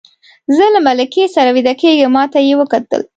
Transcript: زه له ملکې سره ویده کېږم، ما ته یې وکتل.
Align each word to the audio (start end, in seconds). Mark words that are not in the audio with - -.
زه 0.55 0.65
له 0.73 0.79
ملکې 0.87 1.25
سره 1.35 1.49
ویده 1.55 1.73
کېږم، 1.81 2.11
ما 2.15 2.23
ته 2.33 2.39
یې 2.47 2.53
وکتل. 2.61 3.01